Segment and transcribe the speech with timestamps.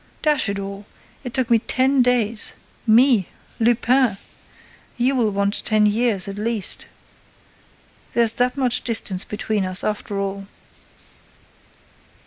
[0.23, 0.87] Dash it all,
[1.23, 2.53] it took me ten days!
[2.87, 3.27] Me!
[3.59, 4.17] Lupin!
[4.97, 6.87] You will want ten years, at least!
[8.15, 10.47] There's that much distance between us, after all!"